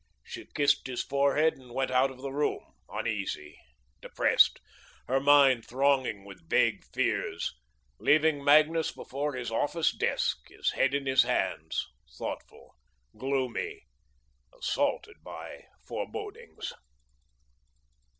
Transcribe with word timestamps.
She 0.23 0.47
kissed 0.55 0.87
his 0.87 1.03
forehead 1.03 1.57
and 1.57 1.75
went 1.75 1.91
out 1.91 2.09
of 2.09 2.23
the 2.23 2.31
room, 2.31 2.73
uneasy, 2.89 3.59
depressed, 4.01 4.59
her 5.07 5.19
mind 5.19 5.63
thronging 5.67 6.25
with 6.25 6.49
vague 6.49 6.83
fears, 6.91 7.53
leaving 7.99 8.43
Magnus 8.43 8.91
before 8.91 9.33
his 9.35 9.51
office 9.51 9.95
desk, 9.95 10.39
his 10.49 10.71
head 10.71 10.95
in 10.95 11.05
his 11.05 11.21
hands, 11.21 11.85
thoughtful, 12.17 12.73
gloomy, 13.15 13.83
assaulted 14.57 15.17
by 15.23 15.65
forebodings. 15.85 16.73